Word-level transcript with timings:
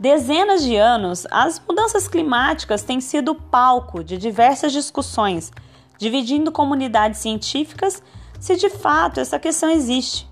dezenas 0.00 0.62
de 0.62 0.76
anos, 0.76 1.26
as 1.30 1.60
mudanças 1.68 2.08
climáticas 2.08 2.82
têm 2.82 3.02
sido 3.02 3.34
palco 3.34 4.02
de 4.02 4.16
diversas 4.16 4.72
discussões, 4.72 5.52
dividindo 5.98 6.50
comunidades 6.50 7.20
científicas 7.20 8.02
se 8.40 8.56
de 8.56 8.70
fato 8.70 9.20
essa 9.20 9.38
questão 9.38 9.68
existe. 9.68 10.26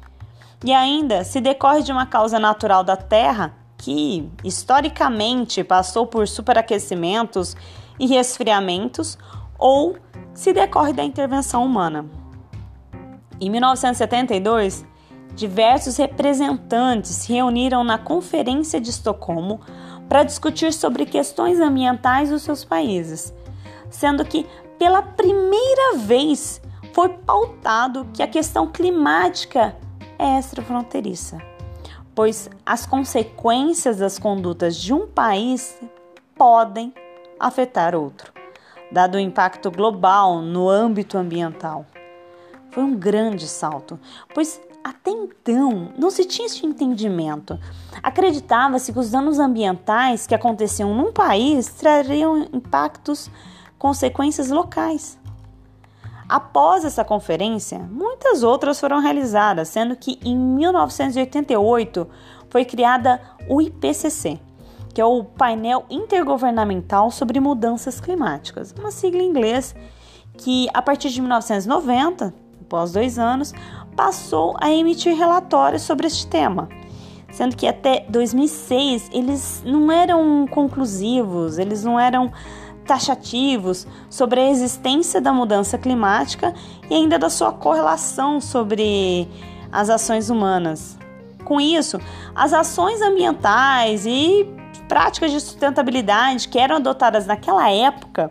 E 0.65 0.73
ainda 0.73 1.23
se 1.23 1.39
decorre 1.39 1.83
de 1.83 1.93
uma 1.93 2.07
causa 2.07 2.39
natural 2.39 2.83
da 2.83 2.97
Terra 2.97 3.55
que, 3.77 4.29
historicamente, 4.43 5.63
passou 5.63 6.07
por 6.07 6.27
superaquecimentos 6.27 7.55
e 8.01 8.07
resfriamentos, 8.07 9.19
ou 9.59 9.97
se 10.33 10.53
decorre 10.53 10.93
da 10.93 11.05
intervenção 11.05 11.65
humana. 11.65 12.07
Em 13.41 13.51
1972, 13.51 14.85
diversos 15.39 15.97
representantes 15.97 17.13
se 17.13 17.33
reuniram 17.33 17.85
na 17.85 17.97
Conferência 17.97 18.81
de 18.81 18.91
Estocolmo 18.91 19.61
para 20.09 20.25
discutir 20.25 20.73
sobre 20.73 21.07
questões 21.07 21.61
ambientais 21.61 22.31
dos 22.31 22.43
seus 22.43 22.65
países, 22.65 23.33
sendo 23.89 24.25
que 24.25 24.45
pela 24.79 25.01
primeira 25.01 25.97
vez 25.97 26.61
foi 26.93 27.11
pautado 27.11 28.09
que 28.13 28.23
a 28.23 28.27
questão 28.27 28.67
climática 28.67 29.77
é 30.19 30.41
extrafronteiriça, 30.41 31.39
pois 32.17 32.51
as 32.67 32.85
consequências 32.85 33.99
das 33.99 34.19
condutas 34.19 34.77
de 34.77 34.93
um 34.93 35.07
país 35.07 35.79
podem 36.37 36.93
afetar 37.39 37.95
outro, 37.95 38.33
dado 38.91 39.15
o 39.15 39.21
impacto 39.21 39.71
global 39.71 40.43
no 40.43 40.69
âmbito 40.69 41.17
ambiental. 41.17 41.87
Foi 42.73 42.83
um 42.83 42.97
grande 42.97 43.47
salto, 43.47 43.99
pois 44.35 44.61
até 44.89 45.11
então 45.11 45.93
não 45.99 46.11
se 46.11 46.25
tinha 46.25 46.47
esse 46.47 46.65
entendimento. 46.65 47.59
Acreditava-se 48.03 48.91
que 48.91 48.99
os 48.99 49.11
danos 49.11 49.39
ambientais 49.39 50.27
que 50.27 50.35
aconteciam 50.35 50.95
num 50.95 51.13
país 51.13 51.69
trariam 51.75 52.49
impactos, 52.53 53.31
consequências 53.79 54.49
locais. 54.49 55.19
Após 56.27 56.87
essa 56.87 57.05
conferência, 57.05 57.79
muitas 57.79 58.43
outras 58.43 58.81
foram 58.81 58.99
realizadas, 58.99 59.69
sendo 59.69 59.95
que 59.95 60.19
em 60.25 60.37
1988 60.37 62.09
foi 62.49 62.65
criada 62.65 63.21
o 63.47 63.61
IPCC, 63.61 64.41
que 64.95 65.01
é 65.03 65.05
o 65.05 65.23
Painel 65.23 65.85
Intergovernamental 65.91 67.11
sobre 67.11 67.41
Mudanças 67.41 68.01
Climáticas, 68.01 68.75
uma 68.79 68.91
sigla 68.91 69.23
em 69.23 69.29
inglês 69.29 69.75
que 70.39 70.67
a 70.73 70.81
partir 70.81 71.11
de 71.11 71.21
1990, 71.21 72.33
após 72.63 72.93
dois 72.93 73.19
anos, 73.19 73.53
passou 73.99 74.57
a 74.61 74.71
emitir 74.71 75.17
relatórios 75.17 75.83
sobre 75.83 76.07
este 76.07 76.25
tema, 76.29 76.69
sendo 77.33 77.57
que 77.57 77.67
até 77.67 78.07
2006 78.09 79.11
eles 79.13 79.61
não 79.67 79.91
eram 79.91 80.47
conclusivos, 80.47 81.59
eles 81.59 81.83
não 81.83 81.99
eram 81.99 82.31
taxativos 82.87 83.89
sobre 84.09 84.39
a 84.39 84.49
existência 84.49 85.21
da 85.21 85.33
mudança 85.33 85.77
climática 85.77 86.55
e 86.89 86.95
ainda 86.95 87.19
da 87.19 87.29
sua 87.29 87.53
correlação 87.53 88.41
sobre 88.41 89.29
as 89.73 89.91
ações 89.91 90.31
humanas. 90.31 90.97
Com 91.45 91.61
isso, 91.61 92.01
as 92.37 92.53
ações 92.53 93.03
ambientais 93.03 94.07
e 94.07 94.47
práticas 94.87 95.33
de 95.33 95.41
sustentabilidade 95.41 96.49
que 96.49 96.59
eram 96.59 96.77
adotadas 96.77 97.27
naquela 97.27 97.69
época, 97.69 98.31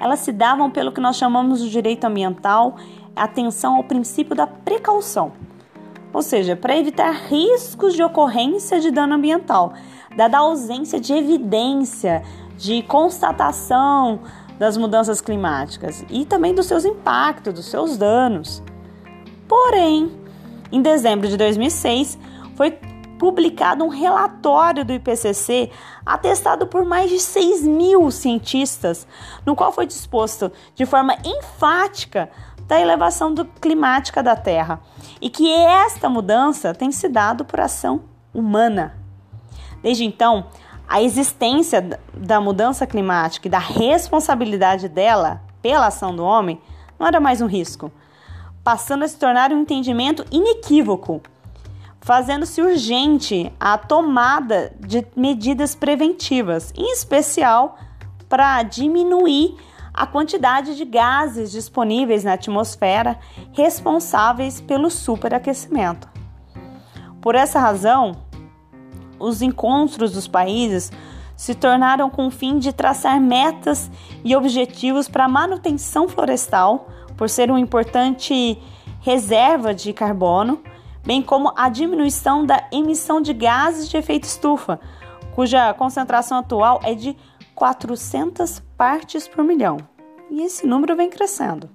elas 0.00 0.20
se 0.20 0.30
davam 0.30 0.70
pelo 0.70 0.92
que 0.92 1.00
nós 1.00 1.16
chamamos 1.16 1.60
de 1.60 1.70
direito 1.70 2.04
ambiental, 2.04 2.76
atenção 3.14 3.76
ao 3.76 3.84
princípio 3.84 4.34
da 4.34 4.46
precaução. 4.46 5.32
Ou 6.12 6.22
seja, 6.22 6.54
para 6.54 6.76
evitar 6.76 7.10
riscos 7.10 7.94
de 7.94 8.02
ocorrência 8.02 8.80
de 8.80 8.90
dano 8.90 9.14
ambiental, 9.14 9.72
dada 10.16 10.36
a 10.36 10.40
ausência 10.40 11.00
de 11.00 11.12
evidência 11.12 12.22
de 12.56 12.82
constatação 12.82 14.20
das 14.58 14.76
mudanças 14.76 15.20
climáticas 15.20 16.04
e 16.10 16.24
também 16.24 16.54
dos 16.54 16.66
seus 16.66 16.84
impactos, 16.84 17.54
dos 17.54 17.66
seus 17.66 17.96
danos. 17.96 18.62
Porém, 19.48 20.12
em 20.70 20.80
dezembro 20.82 21.28
de 21.28 21.36
2006, 21.36 22.18
foi 22.54 22.78
publicado 23.18 23.84
um 23.84 23.88
relatório 23.88 24.84
do 24.84 24.92
IPCC 24.92 25.70
atestado 26.04 26.66
por 26.66 26.84
mais 26.84 27.08
de 27.08 27.20
6 27.20 27.62
mil 27.62 28.10
cientistas, 28.10 29.06
no 29.46 29.54
qual 29.54 29.72
foi 29.72 29.86
disposto 29.86 30.50
de 30.74 30.84
forma 30.84 31.16
enfática 31.24 32.28
da 32.66 32.80
elevação 32.80 33.32
do, 33.32 33.44
climática 33.44 34.22
da 34.22 34.36
Terra 34.36 34.80
e 35.20 35.28
que 35.28 35.50
esta 35.52 36.08
mudança 36.08 36.74
tem 36.74 36.90
se 36.90 37.08
dado 37.08 37.44
por 37.44 37.60
ação 37.60 38.02
humana. 38.32 38.96
Desde 39.82 40.04
então, 40.04 40.46
a 40.88 41.02
existência 41.02 41.98
da 42.14 42.40
mudança 42.40 42.86
climática 42.86 43.48
e 43.48 43.50
da 43.50 43.58
responsabilidade 43.58 44.88
dela 44.88 45.42
pela 45.60 45.86
ação 45.86 46.14
do 46.14 46.24
homem 46.24 46.60
não 46.98 47.06
era 47.06 47.20
mais 47.20 47.40
um 47.40 47.46
risco, 47.46 47.90
passando 48.62 49.04
a 49.04 49.08
se 49.08 49.18
tornar 49.18 49.52
um 49.52 49.62
entendimento 49.62 50.24
inequívoco, 50.30 51.22
fazendo-se 52.00 52.60
urgente 52.60 53.52
a 53.58 53.78
tomada 53.78 54.72
de 54.78 55.06
medidas 55.16 55.74
preventivas, 55.74 56.72
em 56.76 56.92
especial 56.92 57.78
para 58.28 58.62
diminuir 58.62 59.56
a 59.92 60.06
quantidade 60.06 60.76
de 60.76 60.84
gases 60.84 61.50
disponíveis 61.50 62.24
na 62.24 62.34
atmosfera 62.34 63.18
responsáveis 63.52 64.60
pelo 64.60 64.90
superaquecimento. 64.90 66.08
Por 67.20 67.34
essa 67.34 67.60
razão, 67.60 68.16
os 69.18 69.42
encontros 69.42 70.12
dos 70.12 70.26
países 70.26 70.90
se 71.36 71.54
tornaram 71.54 72.08
com 72.08 72.26
o 72.26 72.30
fim 72.30 72.58
de 72.58 72.72
traçar 72.72 73.20
metas 73.20 73.90
e 74.24 74.34
objetivos 74.34 75.08
para 75.08 75.24
a 75.24 75.28
manutenção 75.28 76.08
florestal, 76.08 76.88
por 77.16 77.28
ser 77.28 77.50
uma 77.50 77.60
importante 77.60 78.60
reserva 79.00 79.74
de 79.74 79.92
carbono, 79.92 80.62
bem 81.04 81.20
como 81.20 81.52
a 81.56 81.68
diminuição 81.68 82.46
da 82.46 82.64
emissão 82.72 83.20
de 83.20 83.32
gases 83.32 83.88
de 83.88 83.96
efeito 83.96 84.24
estufa, 84.24 84.80
cuja 85.34 85.74
concentração 85.74 86.38
atual 86.38 86.80
é 86.82 86.94
de 86.94 87.16
400 87.54 88.62
partes 88.82 89.28
por 89.28 89.44
milhão. 89.44 89.76
E 90.28 90.42
esse 90.42 90.66
número 90.66 90.96
vem 90.96 91.08
crescendo. 91.08 91.70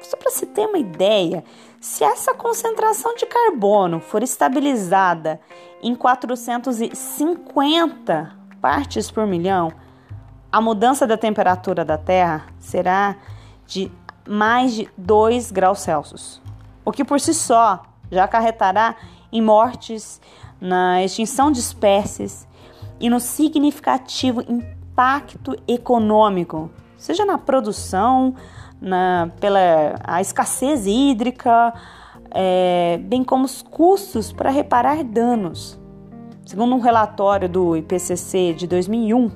Só 0.00 0.16
para 0.16 0.30
se 0.30 0.46
ter 0.46 0.66
uma 0.66 0.78
ideia, 0.78 1.44
se 1.78 2.02
essa 2.02 2.32
concentração 2.32 3.14
de 3.14 3.26
carbono 3.26 4.00
for 4.00 4.22
estabilizada 4.22 5.38
em 5.82 5.94
450 5.94 8.32
partes 8.58 9.10
por 9.10 9.26
milhão, 9.26 9.70
a 10.50 10.62
mudança 10.62 11.06
da 11.06 11.18
temperatura 11.18 11.84
da 11.84 11.98
Terra 11.98 12.46
será 12.58 13.16
de 13.66 13.92
mais 14.26 14.72
de 14.72 14.88
2 14.96 15.52
graus 15.52 15.80
Celsius, 15.80 16.40
o 16.82 16.90
que 16.90 17.04
por 17.04 17.20
si 17.20 17.34
só 17.34 17.82
já 18.10 18.24
acarretará 18.24 18.96
em 19.30 19.42
mortes, 19.42 20.22
na 20.58 21.04
extinção 21.04 21.52
de 21.52 21.60
espécies 21.60 22.48
e 22.98 23.10
no 23.10 23.20
significativo 23.20 24.40
impacto 24.40 24.79
econômico, 25.66 26.70
seja 26.96 27.24
na 27.24 27.38
produção, 27.38 28.34
na, 28.80 29.30
pela 29.40 29.96
a 30.04 30.20
escassez 30.20 30.86
hídrica, 30.86 31.72
é, 32.30 32.98
bem 33.02 33.24
como 33.24 33.44
os 33.44 33.62
custos 33.62 34.32
para 34.32 34.50
reparar 34.50 35.02
danos. 35.04 35.78
Segundo 36.44 36.74
um 36.74 36.80
relatório 36.80 37.48
do 37.48 37.76
IPCC 37.76 38.54
de 38.54 38.66
2001, 38.66 39.30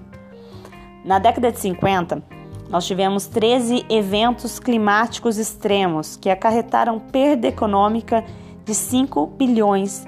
na 1.04 1.18
década 1.18 1.52
de 1.52 1.58
50, 1.60 2.22
nós 2.68 2.86
tivemos 2.86 3.26
13 3.26 3.86
eventos 3.88 4.58
climáticos 4.58 5.38
extremos 5.38 6.16
que 6.16 6.30
acarretaram 6.30 6.98
perda 6.98 7.46
econômica 7.46 8.24
de 8.64 8.74
5 8.74 9.26
bilhões 9.26 10.04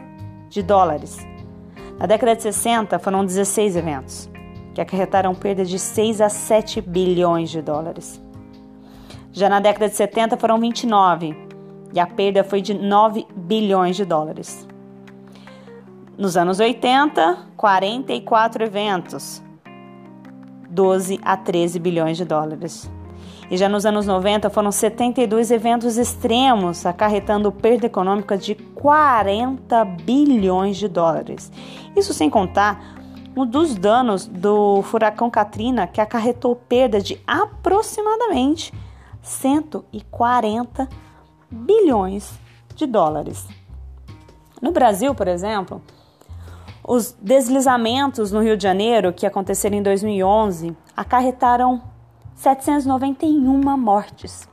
de 0.48 0.62
dólares. 0.62 1.18
Na 1.98 2.06
década 2.06 2.34
de 2.34 2.42
60, 2.42 2.98
foram 2.98 3.24
16 3.24 3.76
eventos 3.76 4.35
que 4.76 4.80
acarretaram 4.82 5.34
perda 5.34 5.64
de 5.64 5.78
6 5.78 6.20
a 6.20 6.28
7 6.28 6.82
bilhões 6.82 7.48
de 7.48 7.62
dólares. 7.62 8.20
Já 9.32 9.48
na 9.48 9.58
década 9.58 9.88
de 9.88 9.96
70 9.96 10.36
foram 10.36 10.60
29 10.60 11.34
e 11.94 11.98
a 11.98 12.06
perda 12.06 12.44
foi 12.44 12.60
de 12.60 12.74
9 12.74 13.26
bilhões 13.34 13.96
de 13.96 14.04
dólares. 14.04 14.68
Nos 16.18 16.36
anos 16.36 16.60
80, 16.60 17.38
44 17.56 18.64
eventos, 18.64 19.42
12 20.68 21.20
a 21.24 21.38
13 21.38 21.78
bilhões 21.78 22.18
de 22.18 22.26
dólares. 22.26 22.90
E 23.50 23.56
já 23.56 23.70
nos 23.70 23.86
anos 23.86 24.06
90 24.06 24.50
foram 24.50 24.70
72 24.70 25.50
eventos 25.52 25.96
extremos, 25.96 26.84
acarretando 26.84 27.50
perda 27.50 27.86
econômica 27.86 28.36
de 28.36 28.54
40 28.54 29.86
bilhões 30.04 30.76
de 30.76 30.86
dólares. 30.86 31.50
Isso 31.96 32.12
sem 32.12 32.28
contar 32.28 32.95
dos 33.44 33.74
danos 33.74 34.26
do 34.26 34.80
furacão 34.82 35.28
Katrina, 35.28 35.86
que 35.86 36.00
acarretou 36.00 36.56
perda 36.56 37.00
de 37.00 37.20
aproximadamente 37.26 38.72
140 39.20 40.88
bilhões 41.50 42.32
de 42.74 42.86
dólares. 42.86 43.46
No 44.62 44.72
Brasil, 44.72 45.14
por 45.14 45.28
exemplo, 45.28 45.82
Os 46.88 47.16
deslizamentos 47.20 48.30
no 48.30 48.40
Rio 48.40 48.56
de 48.56 48.62
Janeiro, 48.62 49.12
que 49.12 49.26
aconteceram 49.26 49.76
em 49.76 49.82
2011, 49.82 50.76
acarretaram 50.96 51.82
791 52.36 53.76
mortes, 53.76 54.48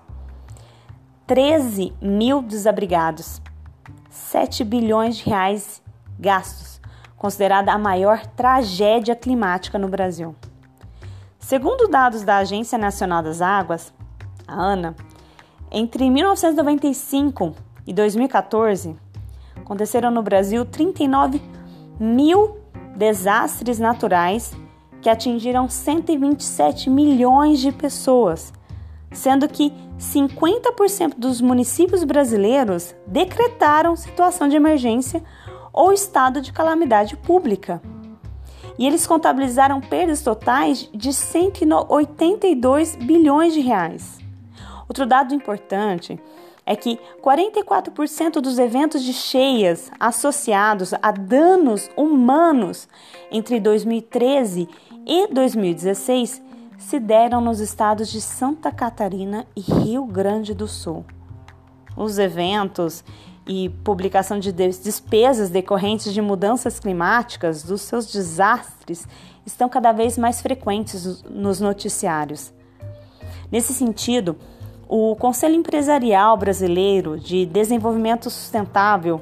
13 1.28 1.94
mil 2.02 2.42
desabrigados, 2.42 3.40
7 4.10 4.64
bilhões 4.64 5.18
de 5.18 5.30
reais 5.30 5.80
gastos, 6.20 6.73
considerada 7.24 7.72
a 7.72 7.78
maior 7.78 8.28
tragédia 8.36 9.16
climática 9.16 9.80
no 9.80 9.88
Brasil. 9.88 10.36
Segundo 11.40 11.88
dados 11.88 12.22
da 12.22 12.36
Agência 12.36 12.78
Nacional 12.78 13.24
das 13.24 13.42
Águas, 13.42 13.94
a 14.46 14.54
ANA, 14.62 14.94
entre 15.72 16.10
1995 16.10 17.56
e 17.88 17.94
2014, 17.94 18.98
aconteceram 19.56 20.12
no 20.12 20.22
Brasil 20.22 20.66
39 20.66 21.42
mil 21.98 22.58
desastres 22.98 23.80
naturais 23.80 24.54
que 25.02 25.10
atingiram 25.10 25.70
127 25.70 26.90
milhões 26.90 27.60
de 27.60 27.72
pessoas, 27.72 28.52
sendo 29.14 29.48
que 29.48 29.72
50% 29.98 31.14
dos 31.18 31.40
municípios 31.40 32.04
brasileiros 32.04 32.94
decretaram 33.08 33.96
situação 33.96 34.50
de 34.50 34.58
emergência 34.58 35.24
ou 35.74 35.92
estado 35.92 36.40
de 36.40 36.54
calamidade 36.54 37.18
pública. 37.18 37.82
E 38.78 38.88
eles 38.88 39.06
contabilizaram 39.06 39.82
perdas 39.82 40.22
totais 40.22 40.90
de 40.94 41.12
182 41.12 42.96
bilhões 42.96 43.54
de 43.54 43.60
reais. 43.60 44.20
Outro 44.88 45.06
dado 45.06 45.34
importante 45.34 46.20
é 46.66 46.76
que 46.76 47.00
44% 47.22 48.40
dos 48.40 48.58
eventos 48.58 49.04
de 49.04 49.12
cheias 49.12 49.92
associados 50.00 50.94
a 51.02 51.12
danos 51.12 51.90
humanos 51.98 52.88
entre 53.32 53.60
2013 53.60 54.70
e 55.06 55.28
2016 55.28 56.42
se 56.78 57.00
deram 57.00 57.42
nos 57.42 57.60
estados 57.60 58.10
de 58.10 58.22
Santa 58.22 58.72
Catarina 58.72 59.46
e 59.56 59.62
Rio 59.62 60.06
Grande 60.06 60.54
do 60.54 60.68
Sul. 60.68 61.06
Os 61.96 62.18
eventos 62.18 63.04
e 63.48 63.70
publicação 63.84 64.40
de 64.40 64.52
despesas 64.52 65.50
decorrentes 65.50 66.14
de 66.14 66.22
mudanças 66.22 66.80
climáticas, 66.80 67.64
dos 67.64 67.82
seus 67.82 68.12
desastres, 68.12 69.08
estão 69.46 69.68
cada 69.68 69.92
vez 69.92 70.18
mais 70.18 70.42
frequentes 70.42 71.24
nos 71.24 71.60
noticiários. 71.60 72.54
Nesse 73.52 73.74
sentido, 73.74 74.38
o 74.88 75.16
Conselho 75.16 75.56
Empresarial 75.56 76.38
Brasileiro 76.38 77.20
de 77.20 77.46
Desenvolvimento 77.46 78.30
Sustentável, 78.30 79.22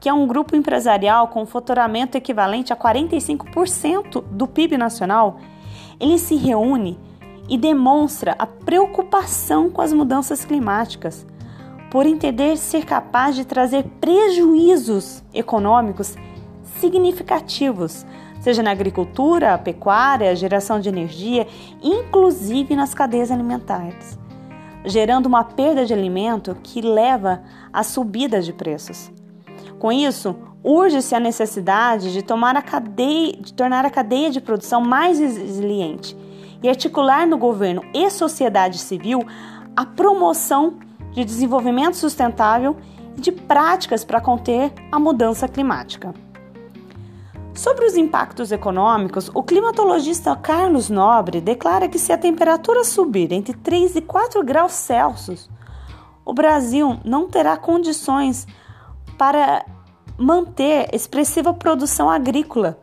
que 0.00 0.08
é 0.08 0.12
um 0.12 0.26
grupo 0.26 0.56
empresarial 0.56 1.28
com 1.28 1.46
faturamento 1.46 2.16
equivalente 2.16 2.72
a 2.72 2.76
45% 2.76 4.22
do 4.30 4.46
PIB 4.46 4.76
nacional, 4.76 5.38
ele 6.00 6.18
se 6.18 6.34
reúne 6.34 6.98
e 7.48 7.56
demonstra 7.56 8.34
a 8.38 8.46
preocupação 8.46 9.70
com 9.70 9.80
as 9.80 9.92
mudanças 9.92 10.44
climáticas, 10.44 11.26
por 11.94 12.06
entender 12.06 12.56
ser 12.56 12.84
capaz 12.84 13.36
de 13.36 13.44
trazer 13.44 13.84
prejuízos 14.00 15.22
econômicos 15.32 16.16
significativos, 16.80 18.04
seja 18.40 18.64
na 18.64 18.72
agricultura, 18.72 19.56
pecuária, 19.56 20.34
geração 20.34 20.80
de 20.80 20.88
energia, 20.88 21.46
inclusive 21.80 22.74
nas 22.74 22.92
cadeias 22.92 23.30
alimentares 23.30 24.18
gerando 24.84 25.26
uma 25.26 25.42
perda 25.42 25.86
de 25.86 25.94
alimento 25.94 26.56
que 26.62 26.80
leva 26.82 27.42
à 27.72 27.82
subida 27.82 28.42
de 28.42 28.52
preços. 28.52 29.10
Com 29.78 29.90
isso, 29.90 30.36
urge-se 30.62 31.14
a 31.14 31.20
necessidade 31.20 32.12
de, 32.12 32.22
tomar 32.22 32.56
a 32.56 32.62
cadeia, 32.62 33.36
de 33.36 33.54
tornar 33.54 33.86
a 33.86 33.90
cadeia 33.90 34.30
de 34.30 34.40
produção 34.40 34.80
mais 34.80 35.18
resiliente 35.18 36.16
e 36.62 36.68
articular 36.68 37.26
no 37.26 37.38
governo 37.38 37.82
e 37.94 38.10
sociedade 38.10 38.78
civil 38.78 39.24
a 39.74 39.86
promoção 39.86 40.78
de 41.14 41.24
desenvolvimento 41.24 41.96
sustentável 41.96 42.76
e 43.16 43.20
de 43.20 43.32
práticas 43.32 44.04
para 44.04 44.20
conter 44.20 44.72
a 44.92 44.98
mudança 44.98 45.48
climática. 45.48 46.12
Sobre 47.54 47.86
os 47.86 47.96
impactos 47.96 48.50
econômicos, 48.50 49.30
o 49.32 49.40
climatologista 49.40 50.34
Carlos 50.34 50.90
Nobre 50.90 51.40
declara 51.40 51.88
que 51.88 52.00
se 52.00 52.12
a 52.12 52.18
temperatura 52.18 52.82
subir 52.82 53.32
entre 53.32 53.54
3 53.54 53.94
e 53.94 54.02
4 54.02 54.44
graus 54.44 54.72
Celsius, 54.72 55.48
o 56.24 56.34
Brasil 56.34 56.98
não 57.04 57.28
terá 57.28 57.56
condições 57.56 58.44
para 59.16 59.64
manter 60.18 60.88
expressiva 60.92 61.54
produção 61.54 62.10
agrícola, 62.10 62.76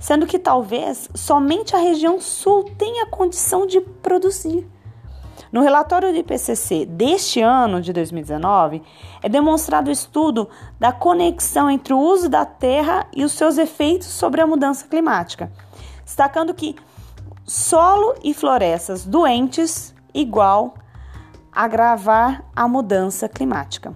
sendo 0.00 0.26
que 0.26 0.38
talvez 0.38 1.08
somente 1.14 1.76
a 1.76 1.78
região 1.78 2.20
sul 2.20 2.64
tenha 2.76 3.06
condição 3.06 3.66
de 3.66 3.80
produzir. 3.80 4.66
No 5.50 5.62
relatório 5.62 6.12
do 6.12 6.18
IPCC 6.18 6.84
deste 6.84 7.40
ano, 7.40 7.80
de 7.80 7.92
2019, 7.92 8.82
é 9.22 9.28
demonstrado 9.28 9.88
o 9.88 9.92
estudo 9.92 10.48
da 10.78 10.92
conexão 10.92 11.70
entre 11.70 11.94
o 11.94 11.98
uso 11.98 12.28
da 12.28 12.44
terra 12.44 13.06
e 13.14 13.24
os 13.24 13.32
seus 13.32 13.56
efeitos 13.56 14.08
sobre 14.08 14.40
a 14.40 14.46
mudança 14.46 14.86
climática, 14.86 15.50
destacando 16.04 16.52
que 16.52 16.76
solo 17.46 18.14
e 18.22 18.34
florestas 18.34 19.06
doentes 19.06 19.94
igual 20.12 20.74
agravar 21.50 22.44
a 22.54 22.68
mudança 22.68 23.28
climática. 23.28 23.94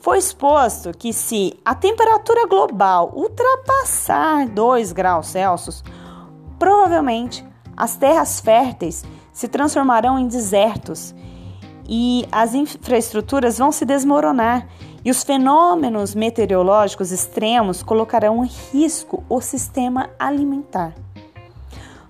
Foi 0.00 0.18
exposto 0.18 0.92
que 0.96 1.12
se 1.12 1.58
a 1.64 1.74
temperatura 1.74 2.46
global 2.46 3.12
ultrapassar 3.14 4.46
2 4.48 4.92
graus 4.92 5.28
Celsius, 5.28 5.82
provavelmente 6.58 7.44
as 7.76 7.96
terras 7.96 8.40
férteis 8.40 9.04
se 9.36 9.48
transformarão 9.48 10.18
em 10.18 10.26
desertos 10.26 11.14
e 11.86 12.26
as 12.32 12.54
infraestruturas 12.54 13.58
vão 13.58 13.70
se 13.70 13.84
desmoronar 13.84 14.66
e 15.04 15.10
os 15.10 15.22
fenômenos 15.22 16.14
meteorológicos 16.14 17.12
extremos 17.12 17.82
colocarão 17.82 18.42
em 18.42 18.48
risco 18.72 19.22
o 19.28 19.38
sistema 19.42 20.08
alimentar. 20.18 20.94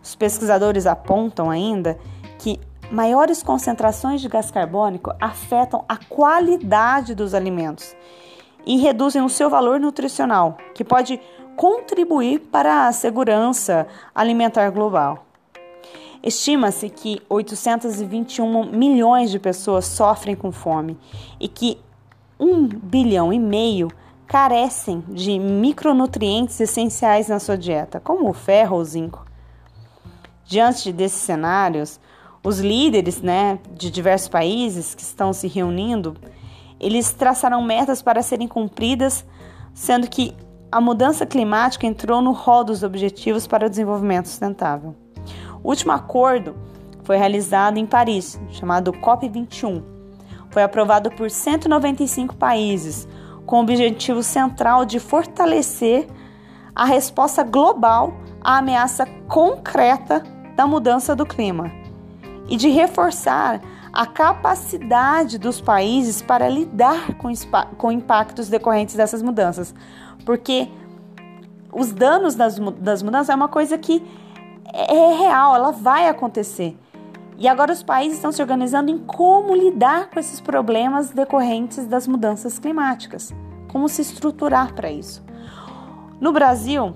Os 0.00 0.14
pesquisadores 0.14 0.86
apontam 0.86 1.50
ainda 1.50 1.98
que 2.38 2.60
maiores 2.92 3.42
concentrações 3.42 4.20
de 4.20 4.28
gás 4.28 4.52
carbônico 4.52 5.12
afetam 5.20 5.84
a 5.88 5.96
qualidade 5.96 7.12
dos 7.12 7.34
alimentos 7.34 7.96
e 8.64 8.76
reduzem 8.76 9.20
o 9.22 9.28
seu 9.28 9.50
valor 9.50 9.80
nutricional, 9.80 10.58
que 10.72 10.84
pode 10.84 11.20
contribuir 11.56 12.38
para 12.38 12.86
a 12.86 12.92
segurança 12.92 13.88
alimentar 14.14 14.70
global. 14.70 15.25
Estima-se 16.26 16.88
que 16.88 17.22
821 17.28 18.72
milhões 18.72 19.30
de 19.30 19.38
pessoas 19.38 19.84
sofrem 19.84 20.34
com 20.34 20.50
fome 20.50 20.98
e 21.38 21.46
que 21.46 21.78
1 22.40 22.66
bilhão 22.66 23.32
e 23.32 23.38
meio 23.38 23.92
carecem 24.26 25.04
de 25.08 25.38
micronutrientes 25.38 26.58
essenciais 26.58 27.28
na 27.28 27.38
sua 27.38 27.56
dieta, 27.56 28.00
como 28.00 28.28
o 28.28 28.32
ferro 28.32 28.76
ou 28.76 28.84
zinco. 28.84 29.24
Diante 30.44 30.92
desses 30.92 31.20
cenários, 31.20 32.00
os 32.42 32.58
líderes 32.58 33.22
né, 33.22 33.60
de 33.70 33.88
diversos 33.88 34.26
países 34.26 34.96
que 34.96 35.02
estão 35.02 35.32
se 35.32 35.46
reunindo, 35.46 36.16
eles 36.80 37.12
traçaram 37.12 37.62
metas 37.62 38.02
para 38.02 38.20
serem 38.20 38.48
cumpridas, 38.48 39.24
sendo 39.72 40.10
que 40.10 40.34
a 40.72 40.80
mudança 40.80 41.24
climática 41.24 41.86
entrou 41.86 42.20
no 42.20 42.32
rol 42.32 42.64
dos 42.64 42.82
Objetivos 42.82 43.46
para 43.46 43.68
o 43.68 43.70
Desenvolvimento 43.70 44.26
Sustentável. 44.26 45.05
O 45.66 45.70
último 45.70 45.90
acordo 45.90 46.54
foi 47.02 47.16
realizado 47.16 47.76
em 47.76 47.84
Paris, 47.84 48.40
chamado 48.50 48.92
COP21. 48.92 49.82
Foi 50.48 50.62
aprovado 50.62 51.10
por 51.10 51.28
195 51.28 52.36
países, 52.36 53.08
com 53.44 53.56
o 53.56 53.62
objetivo 53.62 54.22
central 54.22 54.84
de 54.84 55.00
fortalecer 55.00 56.06
a 56.72 56.84
resposta 56.84 57.42
global 57.42 58.14
à 58.40 58.58
ameaça 58.58 59.06
concreta 59.26 60.22
da 60.54 60.68
mudança 60.68 61.16
do 61.16 61.26
clima 61.26 61.72
e 62.48 62.56
de 62.56 62.68
reforçar 62.68 63.60
a 63.92 64.06
capacidade 64.06 65.36
dos 65.36 65.60
países 65.60 66.22
para 66.22 66.48
lidar 66.48 67.14
com, 67.14 67.28
com 67.76 67.90
impactos 67.90 68.48
decorrentes 68.48 68.94
dessas 68.94 69.20
mudanças, 69.20 69.74
porque 70.24 70.68
os 71.72 71.90
danos 71.90 72.36
das, 72.36 72.56
das 72.78 73.02
mudanças 73.02 73.30
é 73.30 73.34
uma 73.34 73.48
coisa 73.48 73.76
que 73.76 74.00
é, 74.72 74.94
é 74.94 75.14
real, 75.18 75.54
ela 75.54 75.70
vai 75.70 76.08
acontecer. 76.08 76.76
E 77.38 77.46
agora 77.46 77.72
os 77.72 77.82
países 77.82 78.16
estão 78.16 78.32
se 78.32 78.40
organizando 78.40 78.90
em 78.90 78.98
como 78.98 79.54
lidar 79.54 80.10
com 80.10 80.18
esses 80.18 80.40
problemas 80.40 81.10
decorrentes 81.10 81.86
das 81.86 82.06
mudanças 82.06 82.58
climáticas, 82.58 83.34
como 83.68 83.88
se 83.88 84.00
estruturar 84.00 84.72
para 84.74 84.90
isso. 84.90 85.22
No 86.18 86.32
Brasil, 86.32 86.94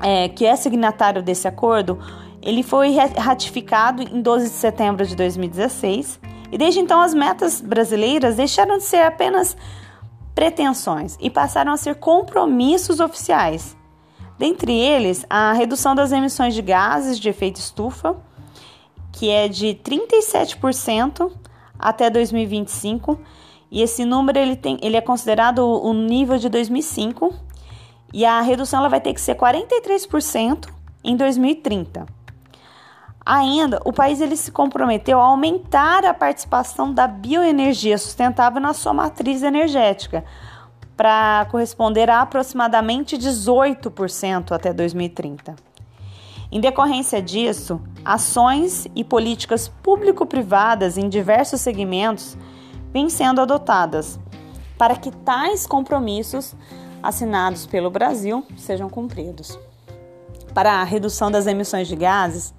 é, 0.00 0.28
que 0.28 0.46
é 0.46 0.54
signatário 0.54 1.22
desse 1.22 1.48
acordo, 1.48 1.98
ele 2.40 2.62
foi 2.62 2.94
ratificado 2.94 4.02
em 4.02 4.22
12 4.22 4.44
de 4.44 4.54
setembro 4.54 5.04
de 5.04 5.16
2016 5.16 6.20
e 6.52 6.56
desde 6.56 6.80
então 6.80 7.00
as 7.00 7.12
metas 7.12 7.60
brasileiras 7.60 8.36
deixaram 8.36 8.78
de 8.78 8.84
ser 8.84 9.02
apenas 9.02 9.56
pretensões 10.36 11.16
e 11.20 11.28
passaram 11.28 11.72
a 11.72 11.76
ser 11.76 11.96
compromissos 11.96 13.00
oficiais 13.00 13.76
Dentre 14.38 14.72
eles, 14.72 15.26
a 15.28 15.52
redução 15.52 15.94
das 15.94 16.12
emissões 16.12 16.54
de 16.54 16.62
gases 16.62 17.18
de 17.18 17.28
efeito 17.28 17.56
estufa, 17.56 18.16
que 19.12 19.28
é 19.28 19.48
de 19.48 19.74
37% 19.82 21.32
até 21.76 22.08
2025, 22.08 23.18
e 23.70 23.82
esse 23.82 24.04
número 24.04 24.38
ele, 24.38 24.54
tem, 24.54 24.78
ele 24.80 24.96
é 24.96 25.00
considerado 25.00 25.58
o 25.58 25.92
nível 25.92 26.38
de 26.38 26.48
2005, 26.48 27.34
e 28.12 28.24
a 28.24 28.40
redução 28.40 28.78
ela 28.78 28.88
vai 28.88 29.00
ter 29.00 29.12
que 29.12 29.20
ser 29.20 29.34
43% 29.34 30.68
em 31.02 31.16
2030. 31.16 32.06
Ainda, 33.26 33.80
o 33.84 33.92
país 33.92 34.20
ele 34.20 34.36
se 34.36 34.50
comprometeu 34.50 35.20
a 35.20 35.24
aumentar 35.24 36.04
a 36.06 36.14
participação 36.14 36.94
da 36.94 37.06
bioenergia 37.06 37.98
sustentável 37.98 38.60
na 38.60 38.72
sua 38.72 38.94
matriz 38.94 39.42
energética, 39.42 40.24
para 40.98 41.46
corresponder 41.48 42.10
a 42.10 42.20
aproximadamente 42.20 43.16
18% 43.16 44.50
até 44.50 44.72
2030. 44.72 45.54
Em 46.50 46.60
decorrência 46.60 47.22
disso, 47.22 47.80
ações 48.04 48.88
e 48.96 49.04
políticas 49.04 49.68
público-privadas 49.80 50.98
em 50.98 51.08
diversos 51.08 51.60
segmentos 51.60 52.36
vêm 52.92 53.08
sendo 53.08 53.40
adotadas 53.40 54.18
para 54.76 54.96
que 54.96 55.12
tais 55.12 55.68
compromissos 55.68 56.56
assinados 57.00 57.64
pelo 57.64 57.90
Brasil 57.90 58.44
sejam 58.56 58.90
cumpridos. 58.90 59.56
Para 60.52 60.80
a 60.80 60.84
redução 60.84 61.30
das 61.30 61.46
emissões 61.46 61.86
de 61.86 61.94
gases, 61.94 62.52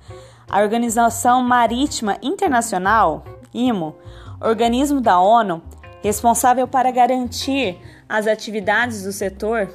a 0.49 0.61
Organização 0.61 1.43
Marítima 1.43 2.17
Internacional, 2.21 3.25
IMO, 3.53 3.97
organismo 4.39 5.01
da 5.01 5.19
ONU 5.19 5.61
responsável 6.01 6.67
para 6.67 6.89
garantir 6.91 7.77
as 8.09 8.25
atividades 8.25 9.03
do 9.03 9.11
setor 9.11 9.69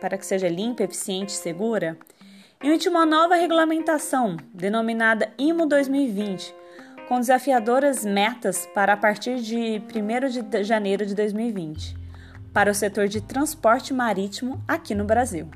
para 0.00 0.16
que 0.16 0.24
seja 0.24 0.48
limpa, 0.48 0.82
eficiente 0.82 1.30
e 1.30 1.36
segura, 1.36 1.98
emitiu 2.62 2.90
uma 2.90 3.04
nova 3.04 3.34
regulamentação, 3.34 4.36
denominada 4.54 5.30
IMO 5.38 5.66
2020, 5.66 6.54
com 7.08 7.20
desafiadoras 7.20 8.04
metas 8.04 8.66
para 8.74 8.94
a 8.94 8.96
partir 8.96 9.40
de 9.40 9.82
1 9.82 10.50
de 10.50 10.64
janeiro 10.64 11.04
de 11.04 11.14
2020, 11.14 11.96
para 12.52 12.70
o 12.70 12.74
setor 12.74 13.08
de 13.08 13.20
transporte 13.20 13.92
marítimo 13.92 14.62
aqui 14.66 14.94
no 14.94 15.04
Brasil. 15.04 15.48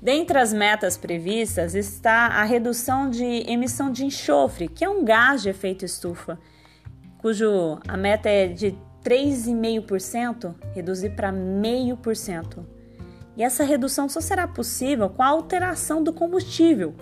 Dentre 0.00 0.38
as 0.38 0.52
metas 0.52 0.96
previstas 0.96 1.74
está 1.74 2.28
a 2.28 2.44
redução 2.44 3.10
de 3.10 3.24
emissão 3.50 3.90
de 3.90 4.04
enxofre, 4.04 4.68
que 4.68 4.84
é 4.84 4.88
um 4.88 5.04
gás 5.04 5.42
de 5.42 5.48
efeito 5.48 5.84
estufa, 5.84 6.38
cujo 7.18 7.80
a 7.86 7.96
meta 7.96 8.28
é 8.28 8.46
de 8.46 8.78
3,5% 9.04 10.54
reduzir 10.74 11.10
para 11.10 11.32
0,5%. 11.32 12.64
E 13.36 13.42
essa 13.42 13.62
redução 13.62 14.08
só 14.08 14.20
será 14.20 14.48
possível 14.48 15.08
com 15.08 15.22
a 15.22 15.28
alteração 15.28 16.02
do 16.02 16.12
combustível 16.12 16.94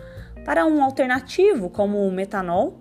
para 0.45 0.67
um 0.67 0.83
alternativo, 0.83 1.71
como 1.71 2.07
o 2.07 2.13
metanol, 2.13 2.81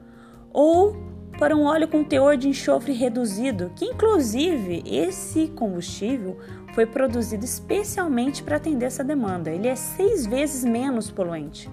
ou 0.52 0.96
para 1.40 1.56
um 1.56 1.64
óleo 1.64 1.88
com 1.88 2.04
teor 2.04 2.38
de 2.38 2.48
enxofre 2.48 2.94
reduzido, 2.94 3.72
que 3.76 3.86
inclusive 3.86 4.84
esse 4.86 5.48
combustível 5.48 6.38
foi 6.74 6.86
produzido 6.86 7.46
especialmente 7.46 8.44
para 8.44 8.58
atender 8.58 8.86
essa 8.86 9.04
demanda. 9.04 9.50
Ele 9.50 9.68
é 9.68 9.76
seis 9.76 10.26
vezes 10.26 10.64
menos 10.64 11.10
poluente. 11.10 11.70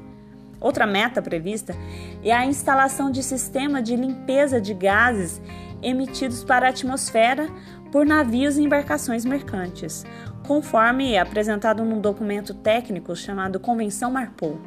Outra 0.62 0.86
meta 0.86 1.20
prevista 1.20 1.74
é 2.22 2.32
a 2.32 2.46
instalação 2.46 3.10
de 3.10 3.22
sistema 3.22 3.82
de 3.82 3.96
limpeza 3.96 4.60
de 4.60 4.72
gases 4.72 5.42
emitidos 5.82 6.44
para 6.44 6.66
a 6.66 6.70
atmosfera 6.70 7.48
por 7.90 8.06
navios 8.06 8.56
e 8.56 8.62
embarcações 8.62 9.24
mercantes, 9.24 10.04
conforme 10.46 11.14
é 11.14 11.20
apresentado 11.20 11.84
num 11.84 12.00
documento 12.00 12.54
técnico 12.54 13.16
chamado 13.16 13.58
Convenção 13.58 14.12
Marpol. 14.12 14.60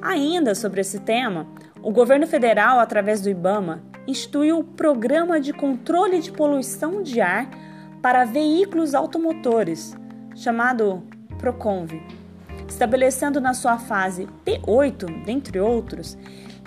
Ainda 0.00 0.54
sobre 0.54 0.80
esse 0.80 1.00
tema, 1.00 1.46
o 1.82 1.90
governo 1.90 2.26
federal, 2.26 2.78
através 2.78 3.20
do 3.20 3.28
IBAMA, 3.28 3.82
instituiu 4.06 4.60
o 4.60 4.64
Programa 4.64 5.40
de 5.40 5.52
Controle 5.52 6.20
de 6.20 6.30
Poluição 6.30 7.02
de 7.02 7.20
Ar 7.20 7.50
para 8.00 8.24
Veículos 8.24 8.94
Automotores, 8.94 9.96
chamado 10.36 11.02
PROCONV, 11.38 12.00
estabelecendo 12.68 13.40
na 13.40 13.54
sua 13.54 13.78
fase 13.78 14.28
P8, 14.44 15.24
dentre 15.24 15.58
outros, 15.58 16.16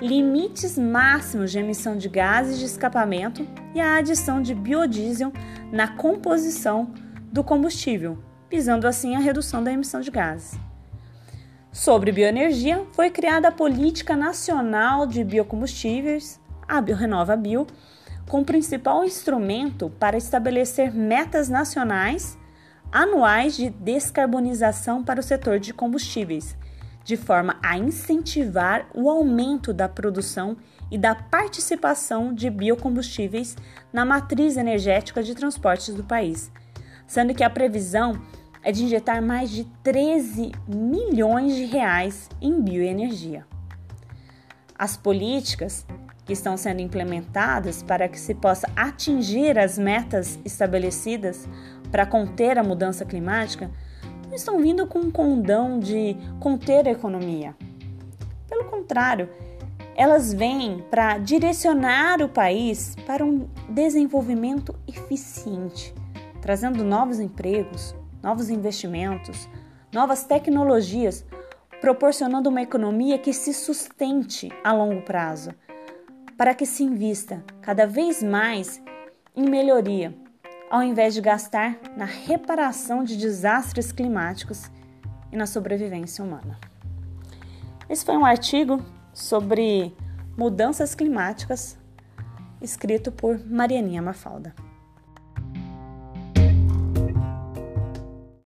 limites 0.01 0.77
máximos 0.77 1.51
de 1.51 1.59
emissão 1.59 1.95
de 1.95 2.09
gases 2.09 2.57
de 2.57 2.65
escapamento 2.65 3.47
e 3.73 3.79
a 3.79 3.97
adição 3.97 4.41
de 4.41 4.55
biodiesel 4.55 5.31
na 5.71 5.87
composição 5.87 6.91
do 7.31 7.43
combustível, 7.43 8.17
visando 8.49 8.87
assim 8.87 9.15
a 9.15 9.19
redução 9.19 9.63
da 9.63 9.71
emissão 9.71 10.01
de 10.01 10.09
gases. 10.09 10.59
Sobre 11.71 12.11
bioenergia, 12.11 12.85
foi 12.93 13.09
criada 13.09 13.47
a 13.47 13.51
Política 13.51 14.15
Nacional 14.15 15.07
de 15.07 15.23
Biocombustíveis, 15.23 16.39
a 16.67 16.81
BioRenova 16.81 17.37
Bio, 17.37 17.65
com 18.27 18.43
principal 18.43 19.05
instrumento 19.05 19.89
para 19.99 20.17
estabelecer 20.17 20.93
metas 20.93 21.47
nacionais 21.47 22.37
anuais 22.91 23.55
de 23.55 23.69
descarbonização 23.69 25.03
para 25.03 25.19
o 25.19 25.23
setor 25.23 25.59
de 25.59 25.73
combustíveis, 25.73 26.57
de 27.03 27.15
forma 27.17 27.57
a 27.63 27.77
incentivar 27.77 28.87
o 28.93 29.09
aumento 29.09 29.73
da 29.73 29.87
produção 29.87 30.57
e 30.91 30.97
da 30.97 31.15
participação 31.15 32.33
de 32.33 32.49
biocombustíveis 32.49 33.55
na 33.93 34.03
matriz 34.03 34.57
energética 34.57 35.23
de 35.23 35.33
transportes 35.33 35.93
do 35.93 36.03
país, 36.03 36.51
sendo 37.07 37.33
que 37.33 37.43
a 37.43 37.49
previsão 37.49 38.21
é 38.63 38.71
de 38.71 38.83
injetar 38.83 39.21
mais 39.21 39.49
de 39.49 39.63
13 39.81 40.51
milhões 40.67 41.55
de 41.55 41.65
reais 41.65 42.29
em 42.41 42.61
bioenergia. 42.61 43.45
As 44.77 44.97
políticas 44.97 45.85
que 46.25 46.33
estão 46.33 46.55
sendo 46.55 46.81
implementadas 46.81 47.81
para 47.81 48.07
que 48.07 48.19
se 48.19 48.35
possa 48.35 48.69
atingir 48.75 49.57
as 49.57 49.77
metas 49.77 50.39
estabelecidas 50.45 51.47
para 51.91 52.05
conter 52.05 52.57
a 52.57 52.63
mudança 52.63 53.05
climática 53.05 53.69
não 54.27 54.35
estão 54.35 54.59
vindo 54.59 54.87
com 54.87 54.99
um 54.99 55.11
condão 55.11 55.77
de 55.77 56.15
conter 56.39 56.87
a 56.87 56.91
economia. 56.91 57.53
Pelo 58.47 58.63
contrário, 58.65 59.29
elas 59.95 60.33
vêm 60.33 60.83
para 60.89 61.17
direcionar 61.17 62.21
o 62.21 62.29
país 62.29 62.95
para 63.05 63.25
um 63.25 63.47
desenvolvimento 63.67 64.73
eficiente, 64.87 65.93
trazendo 66.41 66.83
novos 66.83 67.19
empregos, 67.19 67.93
novos 68.23 68.49
investimentos, 68.49 69.49
novas 69.91 70.23
tecnologias, 70.23 71.25
proporcionando 71.81 72.49
uma 72.49 72.61
economia 72.61 73.17
que 73.17 73.33
se 73.33 73.53
sustente 73.53 74.49
a 74.63 74.71
longo 74.71 75.01
prazo, 75.01 75.51
para 76.37 76.53
que 76.53 76.65
se 76.65 76.83
invista 76.83 77.43
cada 77.61 77.85
vez 77.85 78.23
mais 78.23 78.81
em 79.35 79.49
melhoria 79.49 80.15
ao 80.71 80.81
invés 80.81 81.13
de 81.13 81.19
gastar 81.19 81.77
na 81.97 82.05
reparação 82.05 83.03
de 83.03 83.17
desastres 83.17 83.91
climáticos 83.91 84.71
e 85.29 85.35
na 85.35 85.45
sobrevivência 85.45 86.23
humana. 86.23 86.57
Esse 87.89 88.05
foi 88.05 88.15
um 88.15 88.25
artigo 88.25 88.81
sobre 89.13 89.93
mudanças 90.37 90.95
climáticas 90.95 91.77
escrito 92.61 93.11
por 93.11 93.37
Marianinha 93.45 94.01
Mafalda. 94.01 94.55